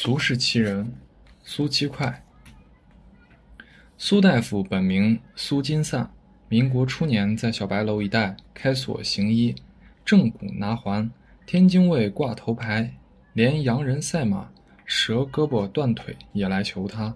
[0.00, 0.92] 俗世其人，
[1.42, 2.24] 苏七块。
[3.96, 6.08] 苏大夫本名苏金散，
[6.48, 9.56] 民国初年在小白楼一带开所行医，
[10.04, 11.10] 正骨拿环，
[11.46, 12.94] 天津卫挂头牌，
[13.32, 14.48] 连洋人赛马
[14.86, 17.12] 折胳膊断腿也来求他。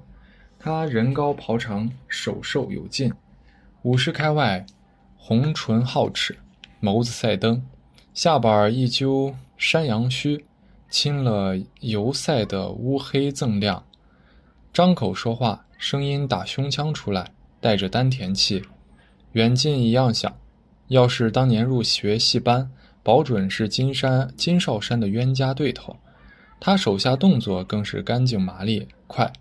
[0.59, 3.13] 他人高袍长，手瘦有劲，
[3.83, 4.67] 五十开外，
[5.17, 6.37] 红唇皓齿，
[6.81, 7.65] 眸子赛灯，
[8.13, 10.45] 下巴一揪山羊须。
[10.93, 13.83] 亲了油赛的乌黑锃亮，
[14.75, 17.33] 张口说话，声音打胸腔出来，
[17.63, 18.63] 带着丹田气，
[19.33, 20.31] 远近一样响。
[20.89, 22.71] 要是当年入学戏班，
[23.03, 25.97] 保准是金山金少山的冤家对头。
[26.61, 29.33] 他手下动作更是干净麻利快。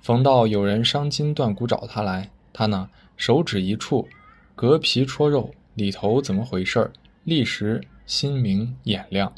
[0.00, 4.08] 逢到有人伤筋断骨找他来，他呢手指一触，
[4.56, 6.92] 隔皮戳肉，里头怎么回事儿？
[7.22, 9.32] 立时心明眼亮。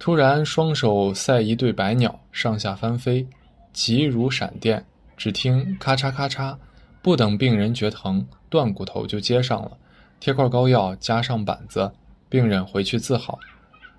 [0.00, 3.28] 突然，双手赛一对白鸟，上下翻飞，
[3.70, 4.86] 急如闪电。
[5.14, 6.56] 只听咔嚓咔嚓，
[7.02, 9.72] 不等病人觉疼，断骨头就接上了，
[10.18, 11.92] 贴块膏药，加上板子，
[12.30, 13.38] 病人回去自好。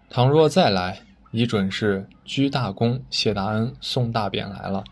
[0.10, 4.84] 倘若再来，已准是鞠大躬谢大恩，送大匾来了。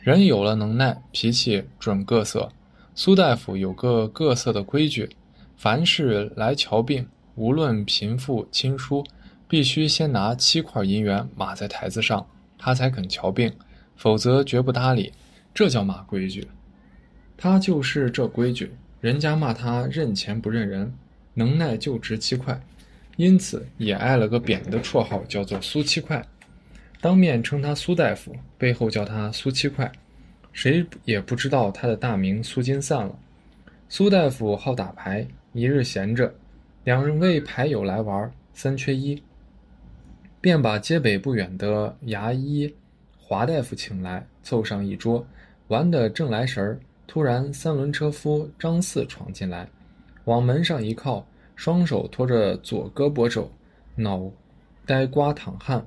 [0.00, 2.48] 人有了能耐，脾气准各色。
[2.94, 5.10] 苏大夫有个各色的规矩：
[5.58, 9.04] 凡是来瞧病，无论贫富亲疏。
[9.48, 12.24] 必须先拿七块银元码在台子上，
[12.58, 13.50] 他才肯瞧病，
[13.96, 15.12] 否则绝不搭理。
[15.54, 16.46] 这叫嘛规矩？
[17.36, 18.70] 他就是这规矩。
[19.00, 20.92] 人家骂他认钱不认人，
[21.32, 22.60] 能耐就值七块，
[23.16, 26.22] 因此也挨了个扁的绰号，叫做苏七块。
[27.00, 29.90] 当面称他苏大夫，背后叫他苏七块，
[30.52, 33.16] 谁也不知道他的大名苏金散了。
[33.88, 36.34] 苏大夫好打牌，一日闲着，
[36.82, 39.22] 两位牌友来玩，三缺一。
[40.40, 42.72] 便把街北不远的牙医
[43.18, 45.26] 华大夫请来，凑上一桌，
[45.66, 46.78] 玩得正来神儿。
[47.06, 49.68] 突然，三轮车夫张四闯进来，
[50.24, 53.50] 往门上一靠，双手托着左胳膊肘，
[53.96, 54.30] 脑
[54.86, 55.86] 袋瓜淌汗，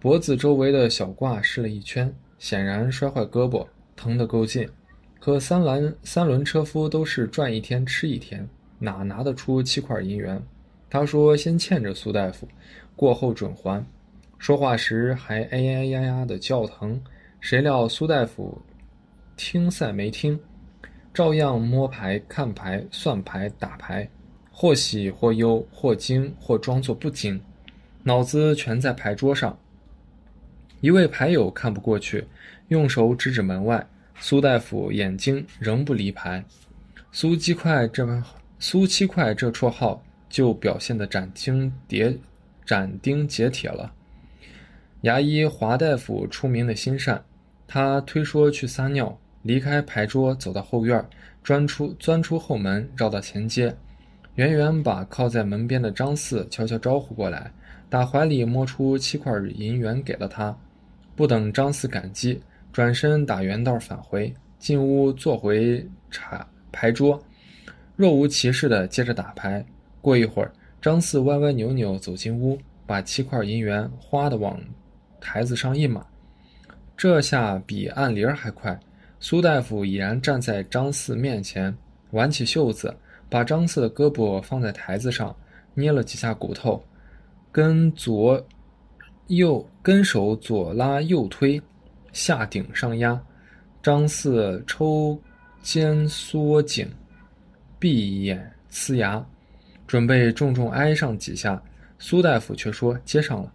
[0.00, 4.68] 脖子周围的小褂湿了一圈，显然摔坏胳膊，疼得够劲。
[5.18, 10.42] 可三轮三轮车夫都是赚一天吃一天，哪拿得出七块银元？
[10.88, 12.46] 他说：“先欠着苏大夫。”
[12.96, 13.84] 过后准还，
[14.38, 17.00] 说话时还哎哎呀呀的叫疼。
[17.38, 18.60] 谁料苏大夫
[19.36, 20.40] 听赛没听，
[21.14, 24.08] 照样摸牌、看牌、算牌、打牌，
[24.50, 27.40] 或喜或忧，或惊或装作不惊，
[28.02, 29.56] 脑子全在牌桌上。
[30.80, 32.26] 一位牌友看不过去，
[32.68, 33.86] 用手指指门外。
[34.18, 36.42] 苏大夫眼睛仍不离牌。
[37.12, 38.22] 苏七块这
[38.58, 42.16] 苏七块这绰号就表现得斩钉截。
[42.66, 43.94] 斩钉截铁了。
[45.02, 47.24] 牙医华大夫出名的心善，
[47.68, 51.02] 他推说去撒尿，离开牌桌，走到后院，
[51.44, 53.74] 钻出钻出后门，绕到前街，
[54.34, 57.52] 远远把靠在门边的张四悄悄招呼过来，
[57.88, 60.56] 打怀里摸出七块银元给了他。
[61.14, 67.22] 不等张四感激，转身打圆道返回，进屋坐回茶牌桌，
[67.94, 69.64] 若无其事的接着打牌。
[70.00, 70.50] 过一会儿。
[70.86, 74.56] 张四歪歪扭扭走进屋，把七块银元哗的往
[75.20, 76.06] 台子上一码，
[76.96, 78.78] 这下比按铃还快。
[79.18, 81.76] 苏大夫已然站在张四面前，
[82.12, 82.96] 挽起袖子，
[83.28, 85.34] 把张四的胳膊放在台子上，
[85.74, 86.80] 捏了几下骨头，
[87.50, 88.40] 跟左
[89.26, 91.60] 右跟手左拉右推，
[92.12, 93.20] 下顶上压。
[93.82, 95.20] 张四抽
[95.62, 96.88] 肩缩颈，
[97.76, 99.26] 闭眼呲牙。
[99.86, 101.62] 准备重重挨上几下，
[101.98, 103.52] 苏大夫却说接上了，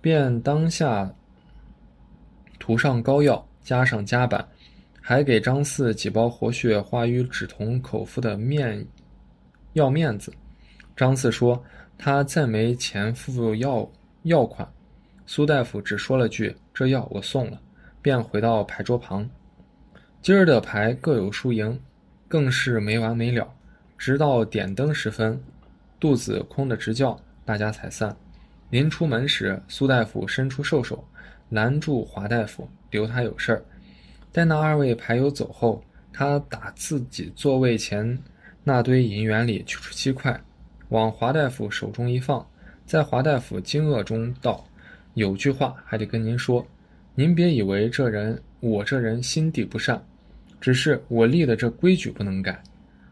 [0.00, 1.12] 便当下
[2.58, 4.46] 涂上膏药，加上夹板，
[5.00, 8.86] 还给张四几包活血化瘀止痛口服的面
[9.72, 10.32] 药面子。
[10.94, 11.64] 张四说
[11.96, 13.90] 他再没钱付药
[14.24, 14.70] 药款，
[15.26, 17.58] 苏大夫只说了句这药我送了，
[18.02, 19.28] 便回到牌桌旁。
[20.20, 21.80] 今儿的牌各有输赢，
[22.28, 23.50] 更是没完没了，
[23.96, 25.42] 直到点灯时分。
[26.00, 28.16] 肚子空得直叫，大家才散。
[28.70, 31.04] 临出门时，苏大夫伸出瘦手，
[31.50, 33.62] 拦住华大夫，留他有事儿。
[34.32, 38.18] 待那二位牌友走后，他打自己座位前
[38.64, 40.40] 那堆银元里取出七块，
[40.88, 42.44] 往华大夫手中一放，
[42.86, 44.64] 在华大夫惊愕中道
[45.14, 46.66] ：“有句话还得跟您说，
[47.14, 50.02] 您别以为这人我这人心地不善，
[50.60, 52.62] 只是我立的这规矩不能改。”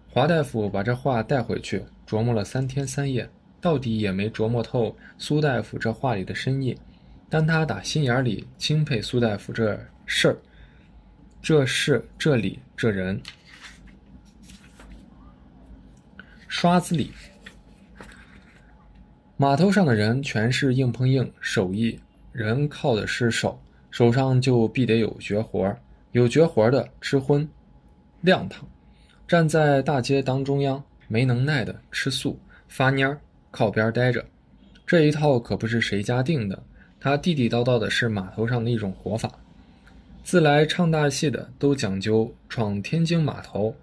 [0.08, 1.82] 华大夫把这话带回去。
[2.08, 3.28] 琢磨了三天三夜，
[3.60, 6.75] 到底也没琢磨透苏大夫这话里的深意。
[7.28, 10.38] 但他打心眼里钦佩苏大夫这事儿、
[11.43, 13.20] 这事、这理、这人。
[16.46, 17.12] 刷子里，
[19.37, 22.00] 码头上的人全是硬碰硬手艺，
[22.32, 25.76] 人靠的是手，手上就必得有绝活，
[26.12, 27.46] 有绝活的吃荤、
[28.22, 28.66] 亮堂，
[29.28, 30.82] 站在大街当中央。
[31.08, 32.38] 没能耐的吃素
[32.69, 33.20] 发蔫儿
[33.50, 34.25] 靠边待着，
[34.87, 36.62] 这一套可不是谁家定的，
[37.00, 39.32] 他地地道道的是码头上的一种活法。
[40.22, 43.75] 自来唱大戏的都讲究闯天津码头，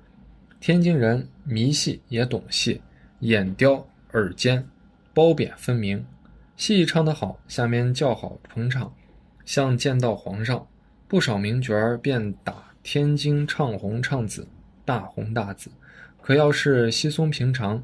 [0.59, 2.79] 天津人迷戏也懂戏，
[3.21, 4.63] 眼刁耳尖，
[5.13, 6.05] 褒贬分明。
[6.55, 8.93] 戏唱得好，下面叫好捧场，
[9.43, 10.65] 像见到皇上，
[11.07, 14.47] 不少名角儿便打天津唱红唱紫，
[14.85, 15.71] 大红大紫。
[16.25, 17.83] 可要是稀松平常，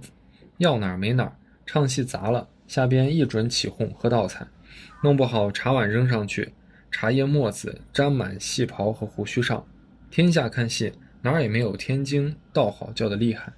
[0.58, 4.48] 要哪儿没哪儿，唱戏砸了，下边一准起哄喝倒彩，
[5.04, 6.52] 弄不好茶碗扔上去，
[6.90, 9.64] 茶叶沫子沾满戏袍和胡须上。
[10.10, 10.92] 天下看戏
[11.22, 13.54] 哪儿也没有天津道好叫的厉害。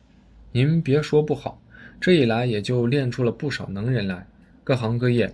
[0.51, 1.61] 您别说不好，
[2.01, 4.27] 这一来也就练出了不少能人来，
[4.65, 5.33] 各行各业，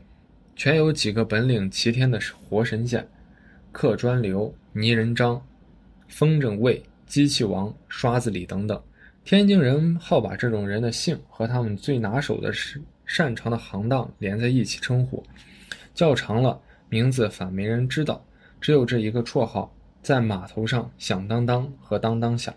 [0.56, 3.10] 全有几个本领齐天的活神仙，
[3.72, 5.44] 刻砖刘、泥人张、
[6.07, 8.80] 风筝卫、机器王、刷子李等等。
[9.30, 15.24] 天津人好把这种人的姓和他们最拿手的是擅长的行当连在一起称呼，
[15.94, 16.60] 叫长了
[16.90, 18.26] 名字反没人知道，
[18.60, 19.72] 只有这一个绰号，
[20.02, 22.52] 在码头上响当当和当当响。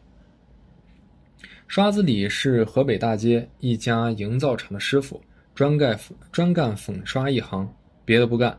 [1.69, 5.21] 刷子李是河北大街一家营造厂的师傅，
[5.55, 6.01] 专干
[6.33, 7.71] 专干粉刷一行，
[8.07, 8.59] 别的不干。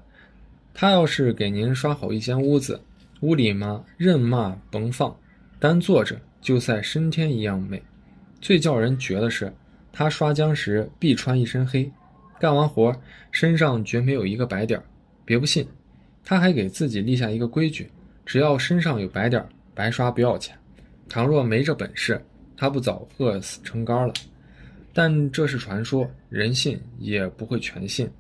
[0.72, 2.80] 他要是给您刷好一间屋子，
[3.22, 5.18] 屋里嘛任骂甭放，
[5.60, 7.82] 单坐着就赛升天一样美。
[8.44, 9.52] 最叫人绝的是，
[9.94, 11.90] 他刷浆时必穿一身黑，
[12.42, 12.94] 干完活
[13.32, 14.84] 身上绝没有一个白点儿。
[15.24, 15.66] 别不信，
[16.26, 17.90] 他还给自己立下一个规矩：
[18.26, 20.54] 只要身上有白点儿，白刷不要钱。
[21.08, 22.22] 倘若没这本事，
[22.58, 24.14] 他不早饿死成干了。
[24.92, 28.12] 但这是传说，人信也不会全信。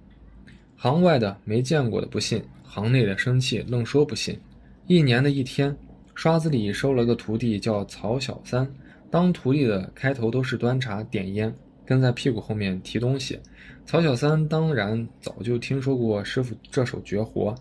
[0.77, 4.39] 行外的没见过的不信，行内的生气愣说不信。
[4.87, 5.75] 一年的一天，
[6.15, 8.65] 刷子里收了个徒弟，叫曹小三。
[9.13, 11.53] 当徒弟的开头都是端茶点烟，
[11.85, 13.39] 跟在屁股后面提东西。
[13.85, 17.53] 曹小三当然早就听说过师傅这手绝活，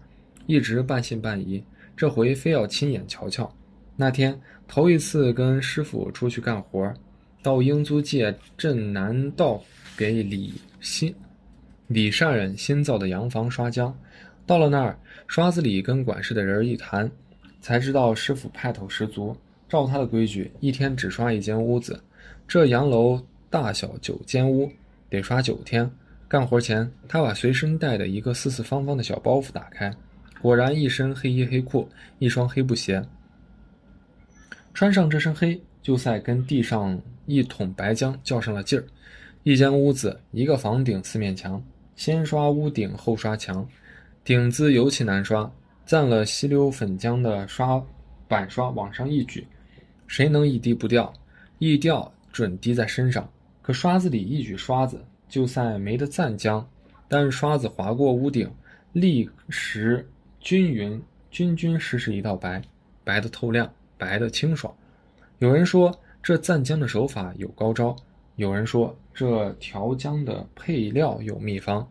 [0.46, 1.62] 一直半信半疑。
[1.94, 3.54] 这回非要亲眼瞧瞧。
[3.96, 6.90] 那天头一次跟师傅出去干活，
[7.43, 9.62] 到英租界镇南道
[9.94, 11.14] 给李新、
[11.87, 13.93] 李善人新造的洋房刷浆。
[14.46, 17.12] 到了那儿，刷子里跟管事的人一谈，
[17.60, 19.37] 才知道师傅派头十足。
[19.72, 21.98] 照他的规矩，一天只刷一间屋子。
[22.46, 24.70] 这洋楼大小九间屋，
[25.08, 25.90] 得刷九天。
[26.28, 29.90] 干活前，他把随身带的一个四四方方的小包袱打开，
[30.42, 31.88] 果然一身黑衣黑裤，
[32.19, 33.02] 一双黑布鞋。
[34.74, 38.84] 穿上这身黑，就在跟地上一桶白浆较上了劲儿。
[39.42, 41.64] 一间屋子，一个房顶，四面墙，
[41.96, 43.66] 先刷屋顶，后刷墙。
[44.22, 45.50] 顶子尤其难刷，
[45.86, 47.82] 蘸了稀溜粉浆的刷
[48.28, 49.46] 板刷往上一举。
[50.12, 51.10] 谁能一滴不掉？
[51.58, 53.26] 一掉准滴在身上。
[53.62, 56.62] 可刷子里一举刷子，就算没得蘸浆，
[57.08, 58.46] 但刷子划过屋顶，
[58.92, 60.06] 立时
[60.38, 62.60] 均匀、均均实实一道白，
[63.02, 64.70] 白的透亮，白的清爽。
[65.38, 65.90] 有人说
[66.22, 67.96] 这蘸浆的手法有高招，
[68.36, 71.88] 有人说这调浆的配料有秘方。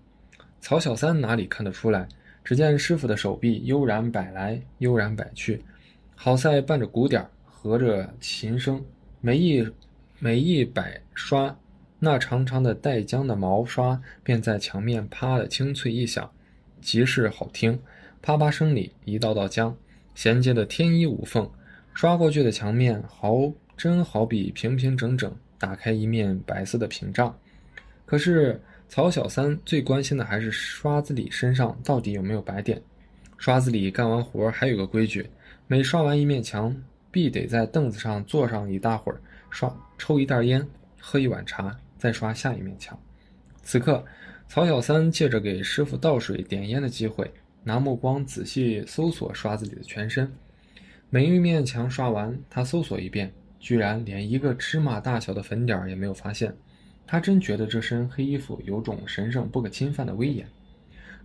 [0.59, 2.07] 曹小三哪里看得出来？
[2.43, 5.59] 只见师傅的手臂悠然摆来，悠然摆去，
[6.15, 7.27] 好在伴着鼓点儿。
[7.63, 8.83] 合着琴声，
[9.19, 9.63] 每一
[10.17, 11.55] 每一摆刷，
[11.99, 16.27] 那长长的带浆的毛刷便在墙面啪的清脆一响，
[16.81, 17.79] 极是好听。
[18.19, 19.71] 啪啪声里，一道道浆
[20.15, 21.47] 衔接的天衣无缝，
[21.93, 27.31] 刷过去的墙面好真好比平平整整打开一面白色的屏障。
[28.07, 32.81] 可是曹小三最关心的还是刷子里身上到底有没有白点。
[33.37, 35.29] 刷子里干完活还有个规矩，
[35.67, 36.75] 每刷完一面墙。
[37.11, 40.65] 必得在凳子上坐上一大会儿，刷抽一袋烟，
[40.99, 42.97] 喝一碗茶，再刷下一面墙。
[43.61, 44.03] 此刻，
[44.47, 47.31] 曹小三借着给师傅倒水点烟的机会，
[47.63, 50.31] 拿目光仔细搜索刷子里的全身。
[51.09, 56.55] 每一面墙刷完，他搜索一遍，居然连一个芝麻大小的粉点也没有发现。
[57.05, 60.47] 他真觉得这身黑衣服有种神圣不可侵犯的威严。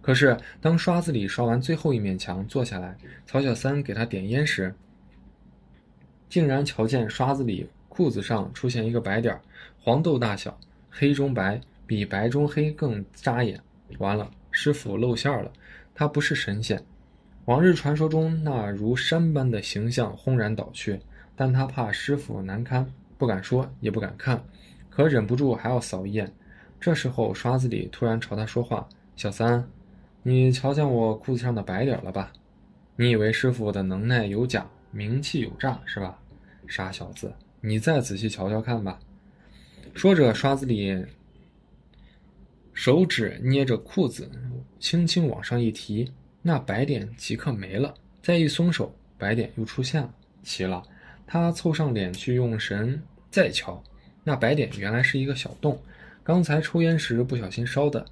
[0.03, 4.75] 可是，当刷子里刷完最后一面墙，坐下来，曹小三给他点烟时，
[6.29, 9.41] 竟然瞧见刷子里裤子上出现一个白点儿，
[9.81, 10.59] 黄豆大小，
[10.91, 13.61] 黑中白，比白中黑更扎眼。
[13.99, 15.53] 完了，师傅露馅儿了。
[15.95, 16.83] 他不是神仙。
[17.47, 21.01] 往日传说中那如山般的形象轰然倒去，
[21.35, 24.43] 但他怕师傅难堪，不敢说，也不敢看，
[24.91, 26.31] 可忍不住还要扫一眼。
[26.81, 29.67] 这时候，刷子里突然朝他说话：“小三，
[30.23, 32.33] 你瞧见我裤子上的白点了吧？
[32.97, 36.19] 你以为师傅的能耐有假，名气有诈是吧？
[36.67, 38.99] 傻小子，你再仔细瞧瞧看吧。”
[39.95, 41.05] 说着，刷子里
[42.75, 44.31] 手指捏着裤子，
[44.79, 46.13] 轻轻往上一提。
[46.43, 50.15] 那白点即刻没了，再一松手，白点又出现了。
[50.43, 50.83] 奇了，
[51.27, 53.83] 他凑上脸去用神再瞧，
[54.23, 55.81] 那白点原来是一个小洞，
[56.23, 58.05] 刚才抽烟时不小心烧的，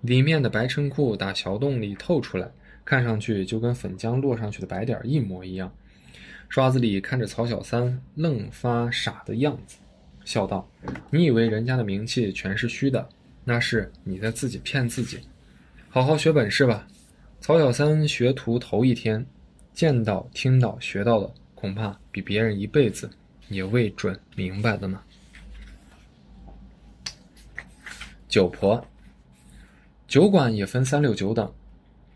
[0.00, 2.50] 里面的白衬裤打小洞里透出来，
[2.84, 5.72] 看上去就跟粉浆落上去的白点一模一样。
[6.48, 9.76] 刷子里看着曹小三愣发傻的样子，
[10.24, 10.68] 笑道
[11.10, 13.08] ：“你以为人家的名气全是虚的？
[13.44, 15.20] 那是你在自己骗自己。
[15.88, 16.86] 好好学本事吧。”
[17.38, 19.24] 曹小三学徒头一天，
[19.72, 23.08] 见到、听到、学到的，恐怕比别人一辈子
[23.48, 25.00] 也未准明白的呢。
[28.26, 28.84] 酒婆，
[30.08, 31.52] 酒馆也分三六九等，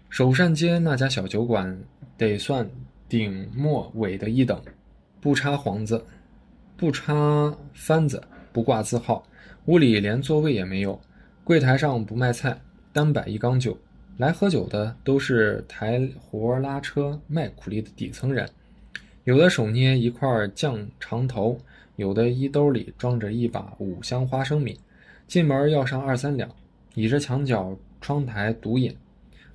[0.09, 1.81] 首善街那家小酒馆
[2.17, 2.69] 得算
[3.11, 4.63] 顶末尾的一等，
[5.21, 6.05] 不插幌子，
[6.77, 9.27] 不插幡子，不挂字号，
[9.65, 10.99] 屋里连座位也没有，
[11.43, 12.57] 柜台上不卖菜，
[12.93, 13.77] 单摆一缸酒。
[14.19, 18.49] 来喝酒的都是抬活拉车卖苦力的底层人，
[19.25, 21.59] 有的手捏一块酱肠头，
[21.97, 24.79] 有的衣兜里装着一把五香花生米，
[25.27, 26.49] 进门要上二三两，
[26.95, 28.95] 倚着墙角窗台独饮，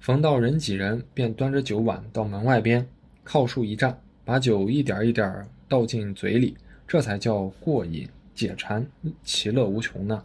[0.01, 2.85] 逢到人挤人，便端着酒碗到门外边
[3.25, 6.55] 靠树一站，把酒一点一点倒进嘴里，
[6.87, 8.85] 这才叫过瘾解馋，
[9.23, 10.23] 其乐无穷呢。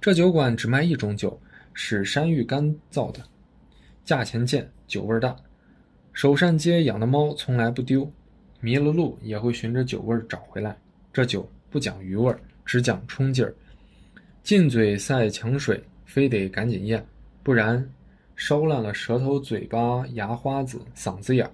[0.00, 1.38] 这酒馆只卖一种酒，
[1.74, 3.20] 是山芋干造的。
[4.04, 5.36] 价钱贱，酒味大。
[6.12, 8.10] 首善街养的猫从来不丢，
[8.60, 10.76] 迷了路也会循着酒味找回来。
[11.12, 12.34] 这酒不讲余味，
[12.64, 13.54] 只讲冲劲儿。
[14.42, 17.04] 进嘴赛抢水，非得赶紧咽，
[17.42, 17.88] 不然
[18.34, 21.52] 烧烂了舌头、嘴巴、牙花子、嗓子眼儿。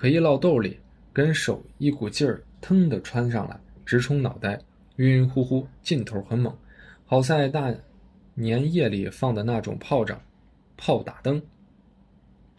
[0.00, 0.78] 可一落豆里，
[1.12, 4.56] 跟手一股劲儿腾的穿上来，直冲脑袋，
[4.94, 6.56] 晕晕乎乎，劲头很猛。
[7.04, 7.74] 好在大
[8.32, 10.22] 年夜里放的那种炮仗，
[10.76, 11.42] 炮打灯。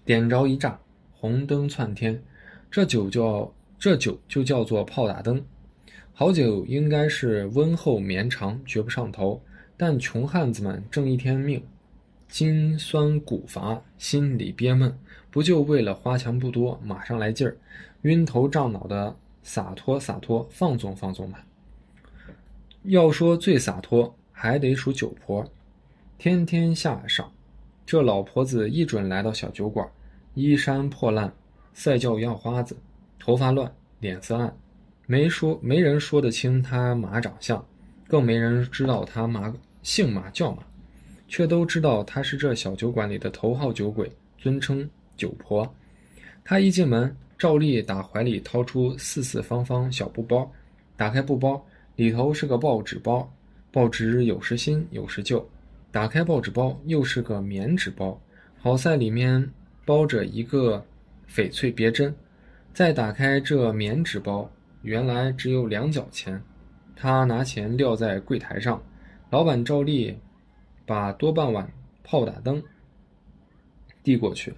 [0.04, 0.78] 点着一炸，
[1.14, 2.22] 红灯窜天，
[2.70, 5.42] 这酒叫这酒就叫做炮打灯。
[6.12, 9.42] 好酒应该是温厚绵长，绝不上头。
[9.78, 11.64] 但穷汉子们挣一天命，
[12.28, 14.94] 筋酸骨乏，心里憋闷，
[15.32, 17.58] 不就为了花钱不多，马上来劲儿，
[18.02, 21.40] 晕头胀脑的洒脱洒脱，放纵放纵嘛。
[22.84, 25.46] 要说最洒脱，还得数酒婆，
[26.18, 27.32] 天天下赏。
[27.86, 29.88] 这老婆子一准来到小酒馆。
[30.36, 31.34] 衣衫破烂，
[31.74, 32.78] 赛叫要花子，
[33.18, 33.70] 头发乱，
[34.00, 34.56] 脸色暗，
[35.08, 37.66] 没说没人说得清他马长相，
[38.08, 40.64] 更没人知道他马姓马叫马，
[41.28, 45.72] 却都知道他是这小酒馆里的头号酒鬼，尊称酒婆。
[46.44, 50.52] 他一进门，照例打怀里掏出四四方方小布包，
[50.98, 51.64] 打开布包，
[51.96, 53.32] 里头是个报纸包，
[53.72, 55.48] 报纸有时新有时旧，
[55.92, 58.20] 打开报纸包，又是个棉纸包，
[58.58, 59.48] 好在里面。
[59.86, 60.86] 包着一个
[61.28, 62.16] 翡翠别针，
[62.76, 64.48] 再打开这棉纸包，
[64.84, 66.40] 原来只有两角钱。
[66.96, 68.80] 他拿钱撂在柜台上，
[69.32, 70.16] 老板照例
[70.86, 71.68] 把多半碗
[72.04, 72.62] 炮打灯
[74.04, 74.54] 递过去。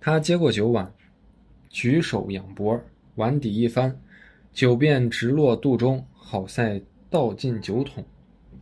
[0.00, 0.90] 他接过酒碗，
[1.68, 2.80] 举手仰脖，
[3.16, 3.94] 碗底一翻，
[4.52, 6.80] 酒便直落肚中，好赛
[7.10, 8.02] 倒进酒桶。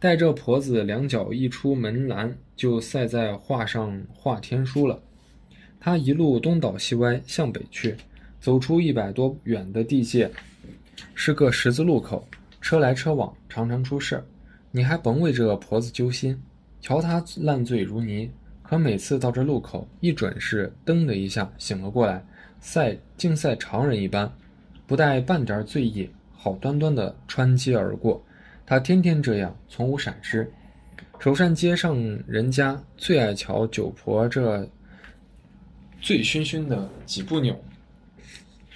[0.00, 5.00] 待这婆子两脚一出门栏，就赛在画上画天书了。
[5.78, 7.95] 他一路东倒西歪向北去，
[8.40, 10.28] 走出一百多远的地界，
[11.14, 12.26] 是个十字路口，
[12.61, 14.25] 车来车往，常常出事。
[14.73, 16.40] 你还甭为这婆子揪心，
[16.80, 18.28] 瞧她烂醉如泥，
[18.69, 22.23] 可每次到这路口，一准是噔的一下醒了过来，
[22.61, 24.31] 赛竟赛常人一般，
[24.87, 28.23] 不带半点醉意，好端端的穿街而过。
[28.67, 30.53] 他天天这样，从无闪失。
[31.19, 31.97] 首善街上
[32.27, 34.69] 人家最爱瞧酒婆这。
[36.01, 37.59] 醉醺醺的几步扭，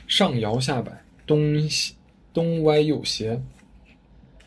[0.08, 0.90] 上摇下摆，
[1.24, 1.94] 东西
[2.32, 3.40] 东歪右斜，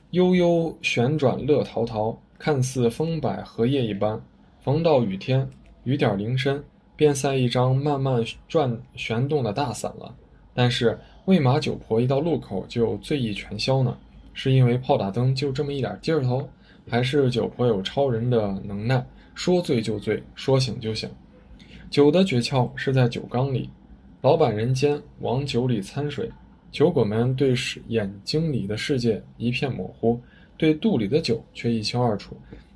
[0.09, 4.19] 悠悠旋转乐陶陶，看似风摆荷叶一般。
[4.65, 5.47] 逢到雨天，
[5.83, 6.59] 雨点零声，
[6.95, 10.11] 便赛一张慢慢转旋动的大伞了。
[10.55, 13.95] 但是为嘛酒婆一到路口就醉意全消呢？
[14.33, 16.49] 是因为炮打灯就这么一点劲头，
[16.89, 19.05] 还是酒婆有超人的能耐，
[19.35, 21.07] 说醉就醉，说醒就醒？
[21.91, 23.69] 酒的诀窍是在酒缸里，
[24.21, 26.27] 老板人间往酒里掺水，
[26.71, 30.19] 酒鬼们对视眼睛里的世界一片模糊，
[30.57, 32.35] 对肚里的酒却一清二楚，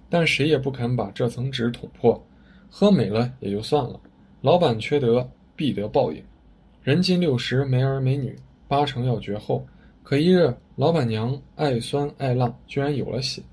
[0.10, 2.22] 但谁也不肯把这层纸捅破。
[2.70, 4.00] 喝美了也就算了，
[4.42, 6.24] 老板缺德必得报应。
[6.82, 8.36] 人近六十没儿没女，
[8.68, 9.66] 八成要绝后。
[10.04, 13.44] 可一日，老板娘爱酸爱辣，居然有了喜。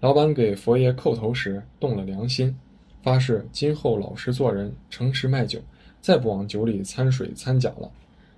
[0.00, 2.54] 老板给佛爷叩头时动了良心，
[3.02, 5.58] 发誓今后老实做人，诚实卖酒，
[6.00, 7.90] 再不往酒里掺水掺假了。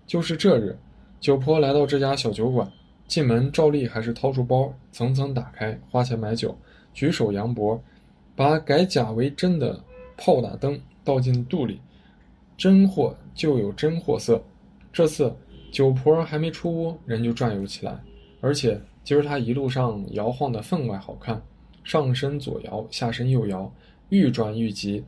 [0.07, 0.79] 就是这日，
[1.19, 2.71] 酒婆来到这家小酒馆，
[3.09, 6.57] 进门照例还是掏出包，层层打开，花钱买酒，
[6.97, 7.79] 举手扬脖，
[8.35, 9.79] 把改假为真的
[10.17, 11.79] 炮打灯倒进肚里，
[12.57, 14.43] 真货就有真货色。
[14.91, 15.31] 这次
[15.71, 18.01] 酒婆还没出屋，人就转悠起来，
[18.41, 21.41] 而且今儿她一路上摇晃的分外好看，
[21.85, 23.71] 上身左摇，下身右摇，
[24.09, 25.05] 愈转愈急。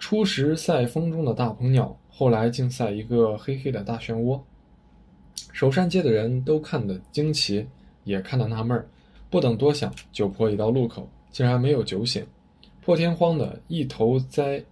[0.00, 4.40] 初时赛风中的大鹏鸟，后来竟赛一个黑黑的大漩涡。
[5.52, 7.64] 首善街的人都看得惊奇，
[8.02, 8.88] 也看得纳闷儿。
[9.30, 12.26] 不等多想，酒婆已到路口，竟然没有酒醒。
[12.80, 14.64] 破天荒的一头栽，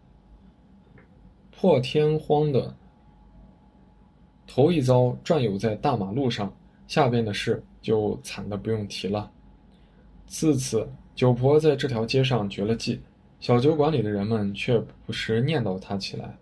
[1.51, 2.75] 破天荒的
[4.47, 6.51] 头一遭转悠在大马路上，
[6.87, 9.31] 下边的事就惨的不用提了。
[10.27, 13.01] 自此，酒婆在这条街上绝了迹，
[13.39, 16.35] 小酒馆里的人们却不时念叨她起来，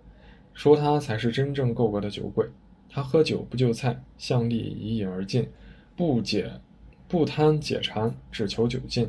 [0.53, 2.47] 说她才是真正够格的酒鬼。
[2.89, 5.49] 她喝酒不就菜，向力以饮而尽，
[5.97, 6.49] 不解
[7.15, 9.09] 不贪解馋，只求酒尽。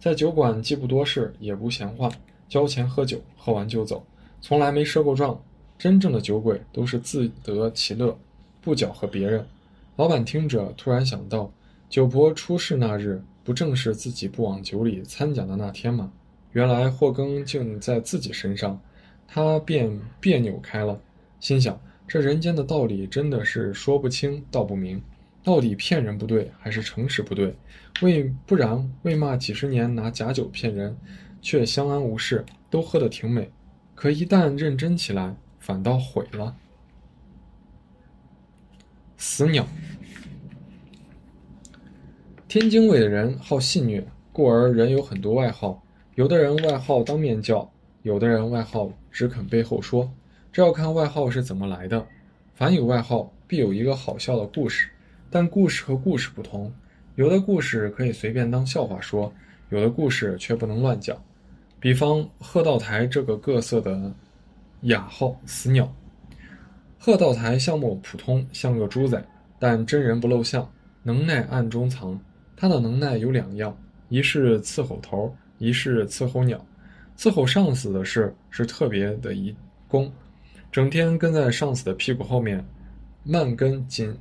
[0.00, 2.10] 在酒馆既不多事，也不闲话，
[2.48, 4.02] 交钱喝酒，喝完就走，
[4.40, 5.38] 从来没赊过账。
[5.76, 8.16] 真正的酒鬼都是自得其乐，
[8.62, 9.46] 不搅和别人。
[9.96, 11.52] 老板听着，突然想到，
[11.90, 16.10] 酒婆出事那日，不正是自己不往酒里掺假的那天吗？
[16.52, 18.80] 原来祸根竟在自己身上，
[19.28, 20.98] 他便别扭开了，
[21.40, 25.02] 心想：这人间的道理真的是说不清道不明。
[25.44, 27.54] 到底骗人不对，还是诚实不对？
[28.00, 30.96] 为不然，为嘛几十年拿假酒骗人，
[31.42, 33.52] 却相安无事，都喝得挺美？
[33.94, 36.56] 可一旦认真起来，反倒毁了。
[39.18, 39.66] 死鸟。
[42.48, 44.02] 天津卫的人好戏谑，
[44.32, 45.84] 故而人有很多外号。
[46.14, 47.70] 有的人外号当面叫，
[48.02, 50.10] 有的人外号只肯背后说。
[50.52, 52.06] 这要看外号是怎么来的。
[52.54, 54.88] 凡有外号，必有一个好笑的故事。
[55.30, 56.72] 但故事和故事不同，
[57.16, 59.32] 有的故事可以随便当笑话说，
[59.70, 61.16] 有的故事却不能乱讲。
[61.80, 64.12] 比方贺道台这个各色的
[64.82, 65.92] 雅号“死鸟”。
[66.98, 69.22] 贺道台相貌普通，像个猪仔，
[69.58, 70.66] 但真人不露相，
[71.02, 72.18] 能耐暗中藏。
[72.56, 73.76] 他的能耐有两样，
[74.08, 76.64] 一是伺候头，一是伺候鸟。
[77.18, 79.54] 伺候上司的事是特别的一
[79.86, 80.10] 功，
[80.72, 82.64] 整天跟在上司的屁股后面，
[83.22, 84.16] 慢跟紧。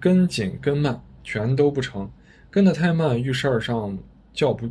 [0.00, 2.10] 跟紧跟慢全都不成，
[2.50, 3.98] 跟得太慢遇事儿上
[4.32, 4.68] 叫不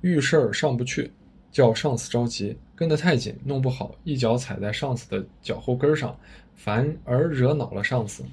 [0.00, 1.12] 遇事儿上不去，
[1.50, 6.16] 叫上司着急；跟得太紧弄不好，一脚踩在上司的脚后跟上，
[6.54, 8.24] 反而惹恼了上司。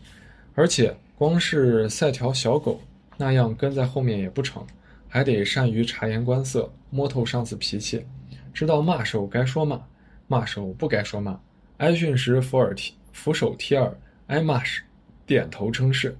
[0.55, 2.79] 而且光是赛条小狗
[3.17, 4.63] 那样跟在后面也不成，
[5.09, 8.05] 还得善于察言观色，摸透上司脾气，
[8.53, 9.81] 知道骂时候该说骂，
[10.27, 11.39] 骂时候不该说骂。
[11.77, 13.91] 挨训时俯耳听，俯首贴耳；
[14.27, 14.83] 挨骂时。
[15.25, 16.15] 点头称是，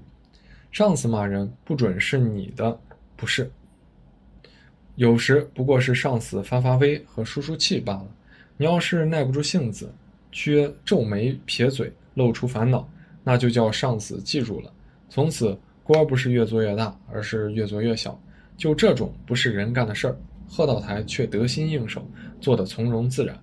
[0.72, 2.80] 上司骂人不准是你的，
[3.16, 3.52] 不是。
[4.96, 8.08] 有时不过是上司发发威和输输气罢了。
[8.58, 9.92] 你要是耐不住性子，
[10.32, 12.88] 撅皱眉撇嘴，露出烦恼，
[13.24, 14.72] 那就叫上司记住了。
[15.10, 18.20] 从此官不是越做越大，而是越做越小。
[18.56, 22.08] 就这种不是人干的事儿，贺道台却得心应手，
[22.40, 23.38] 做得从容自然。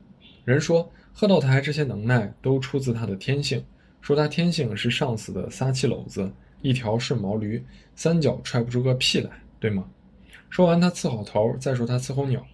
[0.44, 3.62] 人说贺道台这些能耐都出自他的天性。
[4.00, 6.30] 说他天性是上司的撒气篓子，
[6.62, 7.62] 一条顺毛驴，
[7.94, 9.84] 三脚踹不出个屁来，对吗？
[10.48, 12.44] 说完他伺候头，再说他伺候鸟，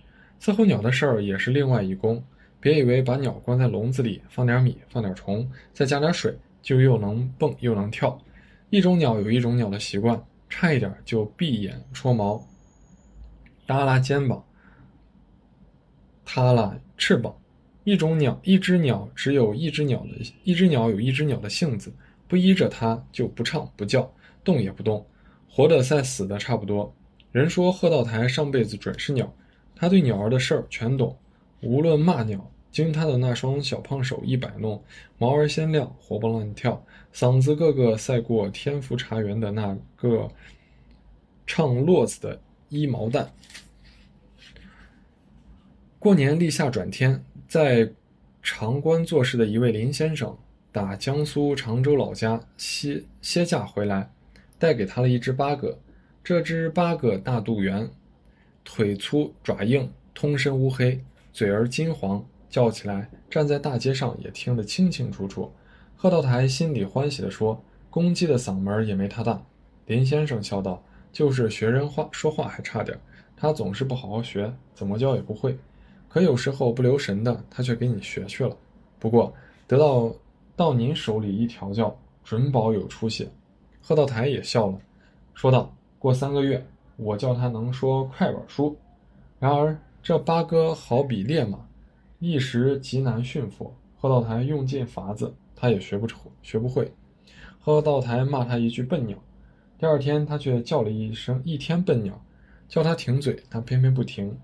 [0.41, 2.23] 伺候鸟的事儿也是另外一功。
[2.59, 8.19] 别以为把鸟关在笼子里，放点米，放点虫，再加点水，就又能蹦又能跳。
[8.71, 12.45] 一种鸟有一种鸟的习惯，差一点就闭眼戳毛，
[13.67, 14.45] 耷拉肩膀，
[16.25, 17.35] 塌拉翅膀。
[17.87, 21.93] 一种鸟，一只鸟只有一只鸟的，一只鸟有一只鸟的性子，
[22.27, 25.07] 不依着它就不唱不叫，动也不动，
[25.49, 26.93] 活的赛死的差不多。
[27.31, 29.33] 人说贺道台上辈子准是鸟，
[29.77, 31.17] 他对鸟儿的事儿全懂，
[31.61, 34.83] 无论骂鸟，经他的那双小胖手一摆弄，
[35.17, 40.29] 毛儿鲜亮，活蹦乱跳，嗓子个个赛过天福茶园的那个
[41.47, 43.31] 唱骆子的一毛蛋。
[46.01, 47.25] 过年立夏转天。
[47.49, 47.89] 在
[48.43, 50.37] 常官做事的一位林先生，
[50.73, 54.11] 打江苏常州老家歇歇假回来，
[54.59, 55.79] 带给他了一只八哥。
[56.25, 57.89] 这只八哥大肚圆，
[58.65, 61.01] 腿粗爪硬，通身乌黑，
[61.33, 65.53] 嘴儿金黄，叫起来站在大街上也听得清清楚楚。
[65.95, 69.41] 贺道台心里欢喜地说：“公鸡的嗓门也没他大。”
[69.87, 70.83] 林先生笑道
[71.13, 72.99] ：“就是学人话说话还差点，
[73.37, 75.57] 他总是不好好学，怎么教也不会。”
[76.17, 78.57] 可有时候不留神的，他却给你学去了。
[78.99, 79.31] 不过
[79.69, 80.11] 得到
[80.57, 83.29] 到您手里一调教，准保有出息。
[83.83, 84.79] 贺道台也笑了，
[85.35, 88.75] 说道：“过三个月，我叫他能说快板书。
[89.39, 91.59] 然而这八哥好比烈马，
[92.19, 93.71] 一时极难驯服。
[93.99, 96.91] 贺道台用尽法子，他也学不出，学不会。
[97.61, 99.19] 贺道台骂他一句笨鸟，
[99.77, 102.19] 第二天他却叫了一声一天笨鸟，
[102.71, 104.35] 叫他停嘴，他偏偏不停。”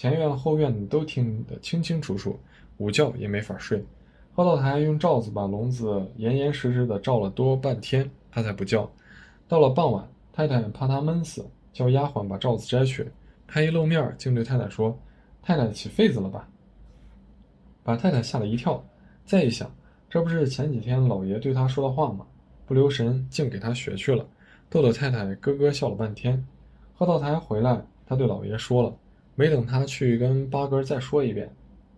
[0.00, 2.40] 前院后院都听得清清楚楚，
[2.78, 3.84] 午觉也没法睡。
[4.32, 8.90] 贺道台用罩子把笼子严严实实的罩了多半天，他才不叫。
[9.46, 13.06] 到了傍晚，太太怕他闷死，叫丫鬟把罩子摘去。
[13.46, 14.98] 他一露面，竟对太太说
[15.42, 16.48] ：“太太起痱子了吧？”
[17.84, 18.82] 把太太吓了一跳。
[19.26, 19.70] 再一想，
[20.08, 22.26] 这不是前几天老爷对他说的话吗？
[22.64, 24.26] 不留神，竟给他学去了，
[24.70, 26.42] 逗得太太咯咯笑了半天。
[26.94, 28.96] 贺道台回来，他对老爷说了。
[29.40, 31.50] 没等他去跟八哥再说一遍，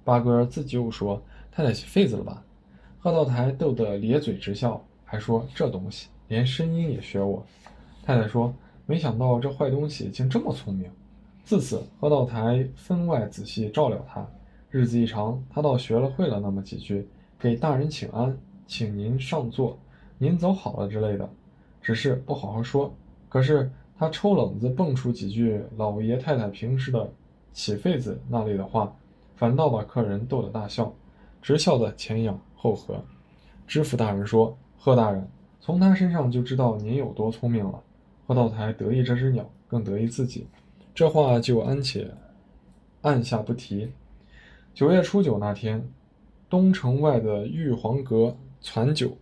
[0.05, 2.41] 八哥自己又说：“太太起痱子了吧？”
[3.03, 7.45] 贺道台逗得咧嘴直笑，还说：“这东西连声音也学我。”
[8.05, 8.55] 太太说
[8.87, 10.89] ：“没想到这坏东西竟这么聪明。”
[11.43, 14.25] 自此，贺道台分外仔细照料他。
[14.71, 17.09] 日子一长，他倒学了会了那么几句
[17.41, 19.77] ：“给大人请安，请您上座，
[20.17, 21.29] 您走好了之类的。”
[21.83, 22.95] 只是不好好说。
[23.29, 27.13] 可是他抽冷子蹦出几句老爷太太平时的。
[27.53, 28.95] 起痱子那类的话，
[29.37, 30.93] 反倒把客人逗得大笑，
[31.41, 33.05] 直笑得前仰后合。
[33.67, 35.29] 知府大人说：“贺大人，
[35.61, 37.83] 从他身上就知道您有多聪明了。”
[38.27, 40.47] 贺道台得意这只鸟，更得意自己。
[40.95, 42.11] 这话就安且
[43.03, 43.91] 按下不提。
[44.75, 45.87] 九月初九那天，
[46.49, 49.17] 东城外的玉皇阁攒酒，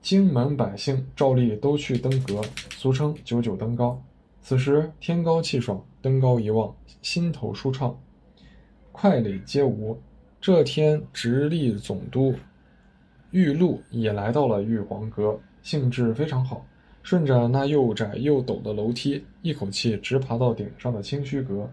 [0.00, 2.40] 荆门百姓照例都去登阁，
[2.76, 4.02] 俗称九九登高。
[4.40, 5.82] 此时天高气爽。
[6.02, 7.96] 登高一望，心头舒畅，
[8.90, 9.96] 快垒皆无。
[10.40, 12.34] 这天，直隶总督
[13.30, 16.66] 玉露也来到了玉皇阁，兴致非常好，
[17.04, 21.70] 顺着那又窄又陡的楼梯，一口气直爬到顶上的清虚阁。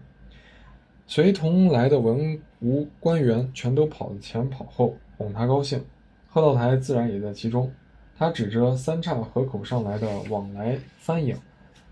[1.08, 5.84] 随同来的文武官员全都跑前跑后，哄他高兴。
[6.28, 7.68] 贺道台自然也在其中。
[8.16, 11.36] 他指着三岔河口上来的往来帆影，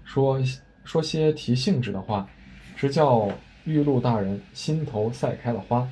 [0.04, 0.40] 说。
[0.88, 2.26] 说些提兴致的话，
[2.74, 3.28] 直叫
[3.64, 5.86] 玉露大人心头赛开了花。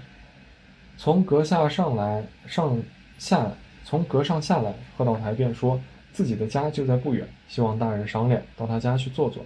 [0.97, 2.83] 从阁下上来，上
[3.19, 3.47] 下
[3.85, 5.79] 从阁上下来，贺道台便说
[6.15, 9.45] 自己的家就在不远，希望大人赏脸到他家去坐坐。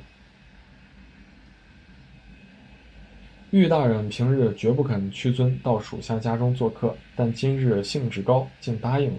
[3.51, 9.19] 玉大人平日绝不肯屈尊到属下家中做客，但今日兴致高，竟答应了。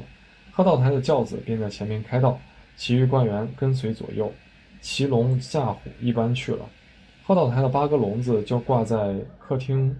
[0.54, 2.40] 贺道台的轿子便在前面开道，
[2.78, 4.32] 其余官员跟随左右。
[4.82, 6.66] 骑龙驾虎一般去了，
[7.24, 9.96] 贺道台的八个笼子就挂在客厅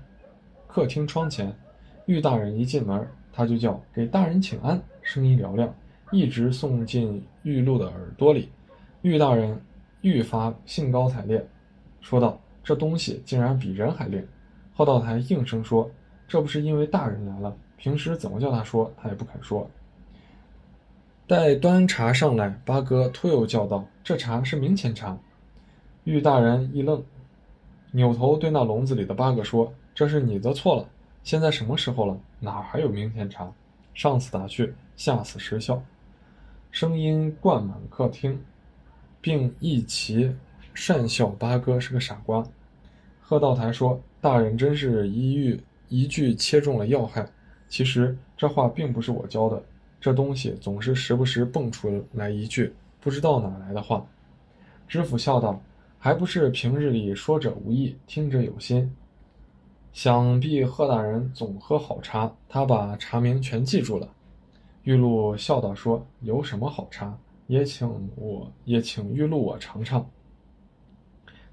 [0.68, 1.56] 客厅窗前。
[2.08, 5.74] 玉大人一进门，他就叫给大人请安，声音嘹亮，
[6.12, 8.50] 一直送进玉露的耳朵里。
[9.04, 9.62] 玉大人
[10.02, 11.48] 愈发兴高采烈，
[12.02, 14.28] 说道：“这东西竟然比人还灵。”
[14.76, 15.90] 贺道台应声说
[16.28, 19.70] ：“这不是因为大人来了，平时怎么叫他说，他也不肯说。”
[21.32, 25.18] 待端茶上来，八哥突又叫道：“这茶是明前茶。”
[26.04, 27.02] 玉大人一愣，
[27.92, 30.86] 扭头对那笼子里的八哥说：“这是你的错了。
[31.24, 32.20] 现在什么时候了？
[32.42, 33.50] 哪还有明前茶？”
[33.96, 35.82] 上次打趣，下次失笑，
[36.70, 38.38] 声音灌满客厅，
[39.22, 40.36] 并一齐
[40.76, 42.46] 讪笑八哥是个傻瓜。
[43.22, 47.26] 贺道台说：“大人真是一句一句切中了要害。
[47.70, 49.64] 其实这话并不是我教的。”
[50.02, 54.04] 这东西总是时不时蹦出来一句不知道哪来的话。
[54.88, 55.62] 知府笑道
[56.00, 58.94] ：“还不是平日里说者无意，听者有心。
[59.94, 64.10] 想必贺大人总喝好茶，他把茶名全记住了。”
[64.84, 70.10] 玉露笑道：“说有什么好茶，也请我也请玉露我尝尝。”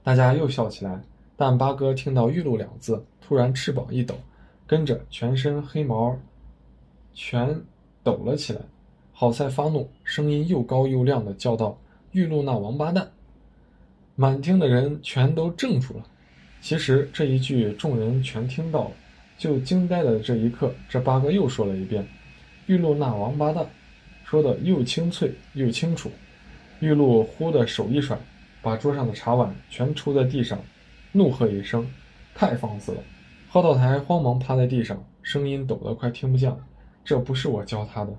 [0.02, 1.02] 大家又笑起来。
[1.36, 4.14] 但八哥听到“玉露”两字，突然翅膀一抖，
[4.66, 6.18] 跟着全身黑毛
[7.12, 7.62] 全。
[8.08, 8.60] 抖了起来，
[9.12, 11.78] 好在发怒，声音又高又亮的叫道
[12.12, 13.06] ：“玉露那王八蛋！”
[14.16, 16.06] 满厅的人全都怔住了。
[16.62, 18.90] 其实这一句众人全听到了，
[19.36, 22.08] 就惊呆的这一刻，这八哥又说了一遍
[22.64, 23.66] ：“玉露那王八蛋！”
[24.24, 26.10] 说的又清脆又清楚。
[26.80, 28.18] 玉露忽的手一甩，
[28.62, 30.58] 把桌上的茶碗全抽在地上，
[31.12, 31.86] 怒喝一声
[32.34, 33.02] ：“太放肆了！”
[33.52, 36.58] 贺道台慌忙趴在地上，声音抖得快听不见了
[37.08, 38.12] ：“这不是我教他的。”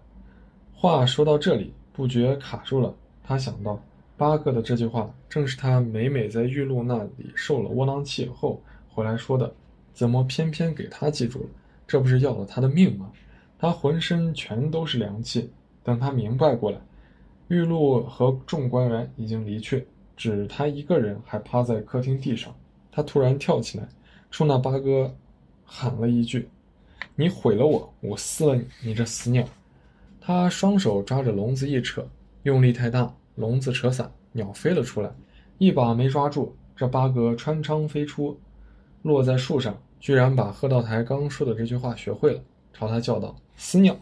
[0.73, 2.91] 话说到这里，不觉卡住了。
[3.23, 3.79] 他想到
[4.17, 9.53] 八哥的这句话，正是他每每在玉露那里受了窝囊气后回来说的，
[9.93, 11.49] 怎么偏偏给他记住了？
[11.85, 13.11] 这不是要了他的命吗？
[13.59, 15.51] 他浑身全都是凉气。
[15.83, 16.81] 等他明白过来。
[17.49, 19.85] 玉露和众官员已经离去，
[20.17, 22.51] 只他一个人还趴在客厅地上。
[22.91, 23.87] 他突然跳起来，
[24.31, 25.15] 冲那八哥
[25.63, 26.49] 喊了一句
[27.15, 28.65] ：“你毁了我，我撕了你！
[28.83, 29.43] 你这死鸟！”
[30.21, 32.07] 他双手抓着笼子一扯，
[32.43, 35.11] 用力太大，笼子扯散，鸟飞了出来，
[35.57, 36.55] 一把没抓住。
[36.75, 38.39] 这八哥穿窗飞出，
[39.01, 42.41] 落在树上，居然把贺道台刚说的这句话学会了，
[42.73, 43.97] 朝他叫道：“死鸟！”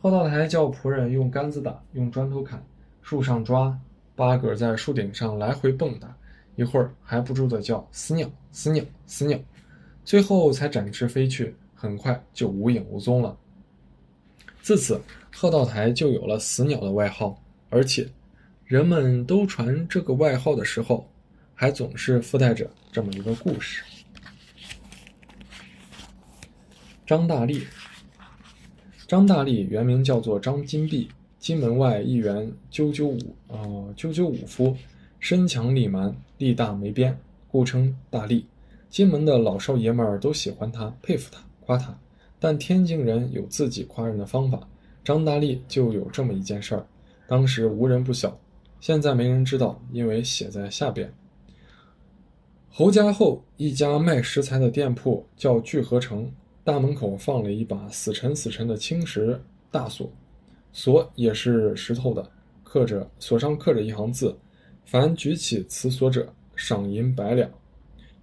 [0.00, 2.64] 贺道台叫仆人用杆子打，用砖头砍，
[3.02, 3.78] 树上抓，
[4.16, 6.06] 八哥在树顶上来回蹦跶，
[6.56, 9.38] 一会儿还不住的叫“死鸟，死鸟，死鸟”，
[10.04, 13.38] 最后才展翅飞去，很快就无影无踪了。
[14.60, 15.00] 自此，
[15.32, 18.04] 贺道台就有了“死鸟”的外号，而且，
[18.64, 21.08] 人们都传这个外号的时候，
[21.54, 23.84] 还总是附带着这么一个故事：
[27.06, 27.64] 张大力。
[29.06, 34.76] 张大力原名叫做张金碧，金门外一员赳赳武，呃，赳赳武夫，
[35.20, 38.44] 身强力蛮，力大没边，故称大力。
[38.90, 41.94] 金门的老少爷们儿都喜欢他，佩服他，夸他。
[42.40, 44.66] 但天津人有自己夸人的方法，
[45.04, 46.86] 张大力就有这么一件事儿，
[47.26, 48.40] 当时无人不晓，
[48.80, 51.12] 现在没人知道，因为写在下边。
[52.70, 56.32] 侯家后一家卖石材的店铺叫聚合城。
[56.64, 60.10] 大门口放了一把死沉死沉的青石大锁，
[60.72, 62.30] 锁也是石头的，
[62.62, 64.38] 刻着锁上刻着一行字
[64.84, 67.50] ：“凡举起此锁者，赏银百两。”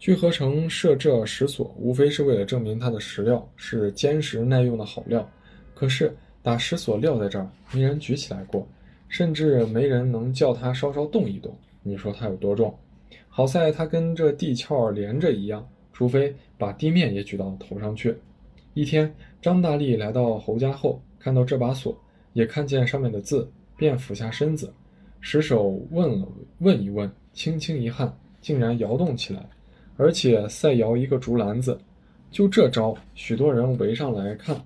[0.06, 5.28] 聚合成设这石锁，无非是为了证明它的石料是坚实耐用的好料。
[5.74, 8.68] 可是打石锁撂在这儿，没人举起来过，
[9.10, 11.58] 甚至没人能叫它稍稍动一动。
[11.82, 12.72] 你说它有多重？
[13.30, 18.16] 好在它跟这地壳连着一样，除非把地面也举到头上去。
[18.76, 22.00] 一天，张大力来到侯家后，看到这把锁，
[22.34, 24.72] 也看见上面的字，便俯下身子，
[25.20, 26.28] 使手问了
[26.60, 29.44] 问一问，轻轻一撼，竟然摇动起来，
[29.98, 31.80] 而且赛摇一个竹篮子。
[32.32, 34.60] 就这招，许多人围上来看。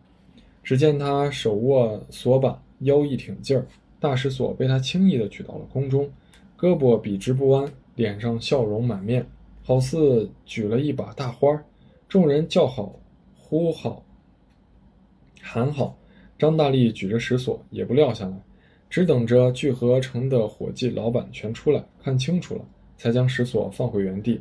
[0.63, 3.65] 只见他手握锁把，腰一挺劲儿，
[3.99, 6.09] 大石锁被他轻易的举到了空中，
[6.57, 9.25] 胳膊笔直不弯，脸上笑容满面，
[9.63, 11.61] 好似举了一把大花。
[12.07, 12.95] 众人叫好。
[13.51, 14.05] 呼好，
[15.41, 15.97] 喊好，
[16.37, 18.39] 张大力举着石锁也不撂下来，
[18.91, 22.61] 只等着聚合成的伙计老板全出来看清楚了，
[22.95, 24.39] 才将石锁放回原地。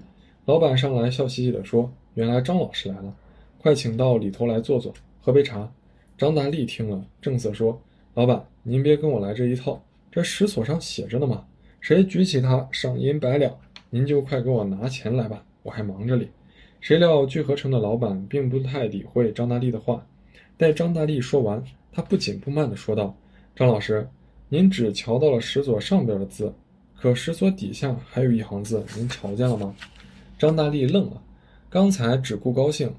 [0.48, 3.14] 老板上来笑嘻嘻地说：“原来张老师来了，
[3.58, 5.70] 快请到里头来坐坐，喝杯茶。”
[6.16, 7.78] 张大力听了，正色说
[8.16, 11.44] ：“老板，您别跟我来这一套，这石锁上写着呢嘛，
[11.82, 13.54] 谁举起它，赏银百两，
[13.90, 16.26] 您就快给我拿钱来吧，我还忙着哩。”
[16.80, 20.06] 谁料聚合成的老板并不太理会张大力的话，
[20.56, 23.14] 待张大力说完，他不紧不慢地说道
[23.54, 24.08] ：“张老师，
[24.48, 26.50] 您只瞧到了石锁上边的字，
[26.96, 29.76] 可石锁底下还有一行字，您瞧见了吗？”
[30.38, 31.22] 张大力愣了，
[31.68, 32.94] 刚才只顾高兴，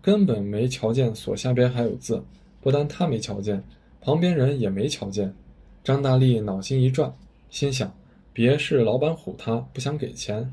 [0.00, 2.22] 根本没瞧见锁下边还有字。
[2.60, 3.62] 不但他没瞧见，
[4.00, 5.34] 旁边人也没瞧见。
[5.84, 7.14] 张大力脑筋一转，
[7.50, 7.94] 心想：
[8.32, 10.52] 别是老板唬他，不想给钱。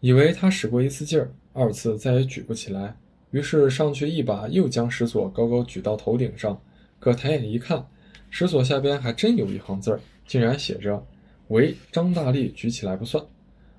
[0.00, 2.96] 以为他使过一次劲儿，二次再也举不起来，
[3.30, 6.60] 于是上去一把又将石锁高高举到头顶上。
[6.98, 7.86] 可抬眼一看，
[8.28, 11.06] 石锁下边还真有一行字儿，竟然写着
[11.48, 13.24] ：“唯张大力举起来不算。”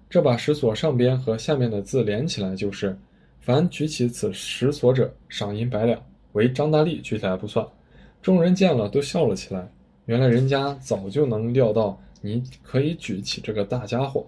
[0.10, 2.98] 这把石锁上边和下面的字连起来就是
[3.42, 6.02] ：“凡举起此石锁者，赏银百两。”
[6.34, 7.66] 唯张大力举起来不算。
[8.22, 9.70] 众人见了都笑了起来。
[10.06, 14.26] 原来人家早就能料到你可以举起这个大家伙。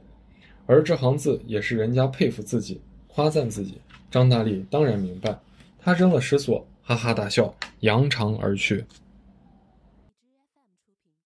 [0.65, 3.75] 而这行字也是人家佩服自己、夸赞自己。
[4.12, 5.38] 张大力当然明白，
[5.80, 8.84] 他扔了石锁，哈哈大笑，扬长而去。